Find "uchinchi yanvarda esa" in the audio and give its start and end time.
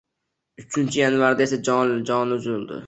0.61-1.63